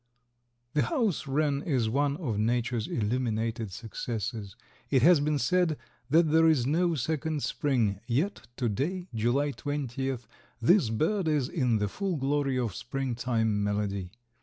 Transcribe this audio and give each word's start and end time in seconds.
The 0.73 0.81
house 0.81 1.27
wren 1.27 1.61
is 1.61 1.87
one 1.87 2.17
of 2.17 2.39
Nature's 2.39 2.87
illuminated 2.87 3.71
successes. 3.71 4.55
It 4.89 5.03
has 5.03 5.19
been 5.19 5.37
said 5.37 5.77
that 6.09 6.31
there 6.31 6.47
is 6.47 6.65
no 6.65 6.95
second 6.95 7.43
spring, 7.43 7.99
yet 8.07 8.47
to 8.57 8.67
day 8.67 9.09
(July 9.13 9.51
20th) 9.51 10.25
this 10.59 10.89
bird 10.89 11.27
is 11.27 11.47
in 11.49 11.77
the 11.77 11.87
full 11.87 12.15
glory 12.17 12.57
of 12.57 12.73
spring 12.73 13.13
time 13.13 13.63
melody. 13.63 14.09